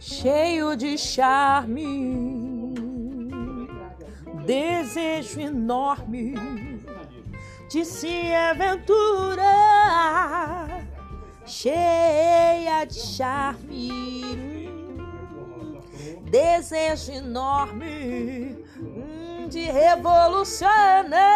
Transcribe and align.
cheio 0.00 0.74
de 0.74 0.96
charme, 0.96 2.72
desejo 4.46 5.40
enorme 5.40 6.34
de 7.70 7.84
se 7.84 8.34
aventurar, 8.34 9.46
cheia 11.44 12.86
de 12.86 12.94
charme, 12.94 13.90
desejo 16.30 17.12
enorme 17.12 18.56
de 19.50 19.70
revolucionar. 19.70 21.29